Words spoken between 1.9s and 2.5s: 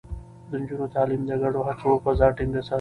فضا